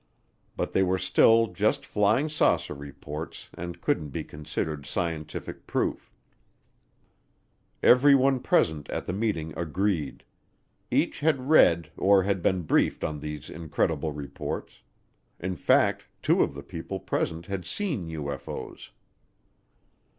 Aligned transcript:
But 0.57 0.71
they 0.71 0.81
were 0.81 0.97
still 0.97 1.45
just 1.53 1.85
flying 1.85 2.27
saucer 2.27 2.73
reports 2.73 3.49
and 3.53 3.81
couldn't 3.81 4.09
be 4.09 4.23
considered 4.23 4.87
scientific 4.87 5.67
proof. 5.67 6.11
Everyone 7.83 8.39
present 8.39 8.89
at 8.89 9.05
the 9.05 9.13
meeting 9.13 9.53
agreed 9.55 10.23
each 10.89 11.19
had 11.19 11.49
read 11.49 11.91
or 11.97 12.23
had 12.23 12.41
been 12.41 12.63
briefed 12.63 13.03
on 13.03 13.19
these 13.19 13.47
incredible 13.47 14.11
reports. 14.11 14.81
In 15.39 15.55
fact, 15.55 16.07
two 16.23 16.41
of 16.41 16.55
the 16.55 16.63
people 16.63 16.99
present 16.99 17.45
had 17.45 17.63
seen 17.63 18.07
UFO's. 18.07 18.89